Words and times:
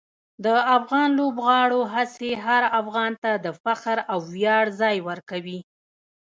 د 0.45 0.47
افغان 0.77 1.09
لوبغاړو 1.19 1.81
هڅې 1.93 2.31
هر 2.45 2.63
افغان 2.79 3.11
ته 3.23 3.31
د 3.45 3.47
فخر 3.63 3.97
او 4.11 4.19
ویاړ 4.33 4.65
ځای 4.81 4.97
ورکوي. 5.09 5.59